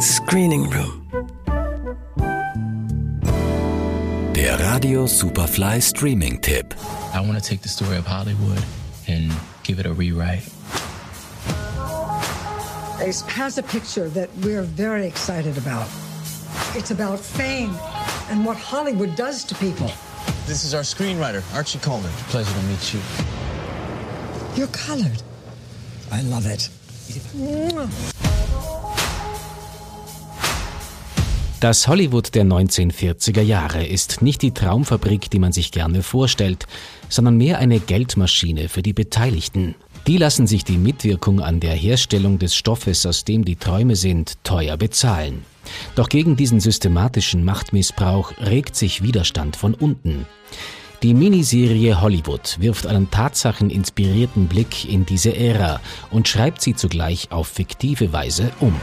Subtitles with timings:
[0.00, 1.06] Screening Room.
[4.32, 6.72] Der Radio Superfly Streaming Tipp.
[7.12, 8.64] I want to take the story of Hollywood
[9.06, 9.30] and
[9.62, 10.48] give it a rewrite.
[13.02, 15.86] Ace has a picture that we're very excited about.
[16.74, 17.76] It's about fame
[18.30, 19.90] and what Hollywood does to people.
[20.46, 22.10] This is our screenwriter, Archie Coleman.
[22.30, 23.00] Pleasure to meet you.
[24.54, 25.22] You're colored.
[26.10, 26.70] I love it.
[31.60, 36.66] Das Hollywood der 1940er Jahre ist nicht die Traumfabrik, die man sich gerne vorstellt,
[37.10, 39.74] sondern mehr eine Geldmaschine für die Beteiligten.
[40.06, 44.42] Die lassen sich die Mitwirkung an der Herstellung des Stoffes, aus dem die Träume sind,
[44.42, 45.44] teuer bezahlen.
[45.96, 50.24] Doch gegen diesen systematischen Machtmissbrauch regt sich Widerstand von unten.
[51.02, 57.48] Die Miniserie Hollywood wirft einen tatsacheninspirierten Blick in diese Ära und schreibt sie zugleich auf
[57.48, 58.74] fiktive Weise um.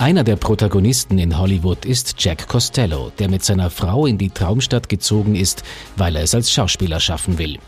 [0.00, 4.88] Einer der Protagonisten in Hollywood ist Jack Costello, der mit seiner Frau in die Traumstadt
[4.88, 5.62] gezogen ist,
[5.98, 7.58] weil er es als Schauspieler schaffen will.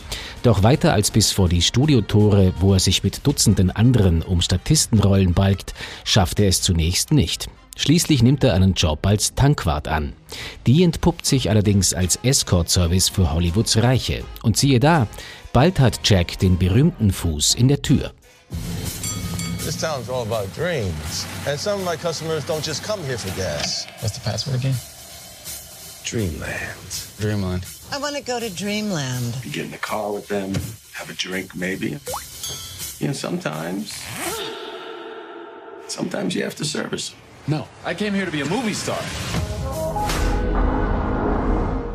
[0.43, 5.35] Doch weiter als bis vor die Studiotore, wo er sich mit Dutzenden anderen um Statistenrollen
[5.35, 5.75] balgt,
[6.05, 7.51] schafft er es zunächst nicht.
[7.77, 10.15] Schließlich nimmt er einen Job als Tankwart an.
[10.67, 14.25] Die entpuppt sich allerdings als Escort-Service für Hollywoods Reiche.
[14.43, 15.07] Und siehe da,
[15.53, 18.15] bald hat Jack den berühmten Fuß in der Tür.
[19.73, 21.27] This town's all about dreams.
[21.47, 23.87] And some of my customers don't just come here for gas.
[24.01, 24.75] What's the password again?
[26.05, 27.07] Dreamland.
[27.19, 27.65] Dreamland.
[27.91, 29.35] I want to go to Dreamland.
[29.43, 30.53] You get in the car with them,
[30.93, 31.99] have a drink maybe.
[32.99, 33.99] You know, sometimes,
[35.89, 37.19] sometimes you have to service them.
[37.49, 39.01] No, I came here to be a movie star.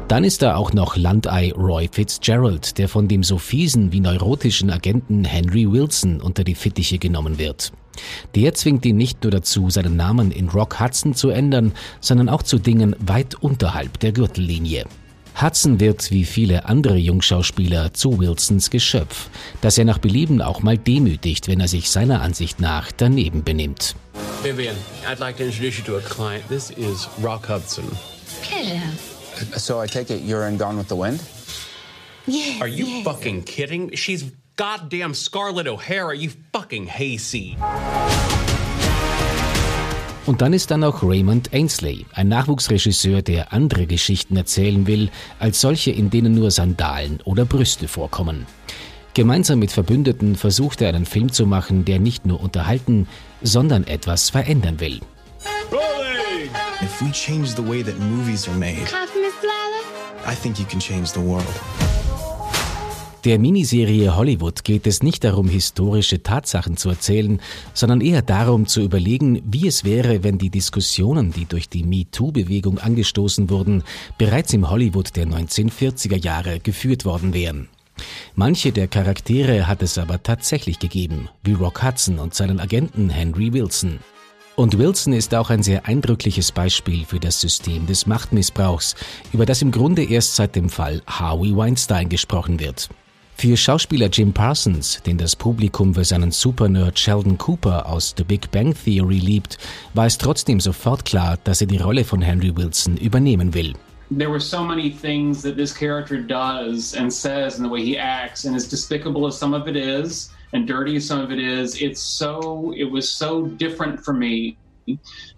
[0.07, 4.69] Dann ist da auch noch Landei Roy Fitzgerald, der von dem so fiesen wie neurotischen
[4.71, 7.73] Agenten Henry Wilson unter die Fittiche genommen wird.
[8.33, 12.41] Der zwingt ihn nicht nur dazu, seinen Namen in Rock Hudson zu ändern, sondern auch
[12.43, 14.85] zu Dingen weit unterhalb der Gürtellinie.
[15.41, 19.29] Hudson wird wie viele andere Jungschauspieler zu Wilsons Geschöpf,
[19.59, 23.95] das er nach Belieben auch mal demütigt, wenn er sich seiner Ansicht nach daneben benimmt.
[24.41, 24.75] Vivian,
[25.05, 26.47] I'd like to introduce you to a client.
[26.47, 27.85] This is Rock Hudson.
[28.41, 28.81] Pleasure.
[29.57, 31.21] So I take it you're in Gone with the Wind?
[32.25, 32.61] Yes.
[32.61, 33.03] Are you yes.
[33.03, 33.95] fucking kidding?
[33.95, 37.57] She's goddamn Scarlett O'Hara, you fucking hayseed.
[40.25, 45.09] Und dann ist da noch Raymond Ainsley, ein Nachwuchsregisseur, der andere Geschichten erzählen will,
[45.39, 48.45] als solche, in denen nur Sandalen oder Brüste vorkommen.
[49.13, 53.07] Gemeinsam mit Verbündeten versucht er einen Film zu machen, der nicht nur unterhalten,
[53.41, 54.99] sondern etwas verändern will.
[56.81, 58.85] If we change the way that movies are made,
[60.29, 61.45] I think you can change the world.
[63.23, 67.41] Der Miniserie Hollywood geht es nicht darum, historische Tatsachen zu erzählen,
[67.73, 72.77] sondern eher darum zu überlegen, wie es wäre, wenn die Diskussionen, die durch die MeToo-Bewegung
[72.77, 73.83] angestoßen wurden,
[74.17, 77.69] bereits im Hollywood der 1940er Jahre geführt worden wären.
[78.35, 83.51] Manche der Charaktere hat es aber tatsächlich gegeben, wie Rock Hudson und seinen Agenten Henry
[83.51, 83.99] Wilson.
[84.59, 88.95] Und Wilson ist auch ein sehr eindrückliches Beispiel für das System des Machtmissbrauchs,
[89.31, 92.89] über das im Grunde erst seit dem Fall Harvey Weinstein gesprochen wird.
[93.35, 98.49] Für Schauspieler Jim Parsons, den das Publikum für seinen Supernerd Sheldon Cooper aus The Big
[98.49, 99.59] Bang Theory liebt,
[99.93, 103.75] war es trotzdem sofort klar, dass er die Rolle von Henry Wilson übernehmen will.
[104.09, 107.97] there were so many things that this character does and says and the way he
[107.97, 111.81] acts and as despicable as some of it is and dirty some of it is
[111.81, 114.57] it's so it was so different for me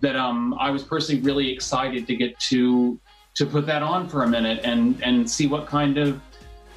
[0.02, 3.00] that um, i was personally really excited to get to
[3.36, 6.20] to put that on for a minute and and see what kind of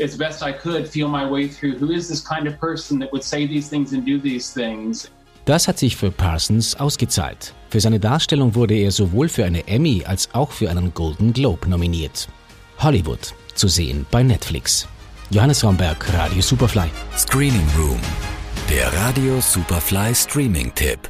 [0.01, 3.13] as best i could feel my way through who is this kind of person that
[3.13, 5.11] would say these things and do these things
[5.45, 7.53] Das hat sich für Parsons ausgezahlt.
[7.69, 11.69] Für seine Darstellung wurde er sowohl für eine Emmy als auch für einen Golden Globe
[11.69, 12.29] nominiert.
[12.79, 14.87] Hollywood, zu sehen bei Netflix.
[15.33, 16.91] Johannes Romberg, Radio Superfly.
[17.17, 17.99] Screening Room.
[18.69, 21.09] Der Radio Superfly Streaming Tipp.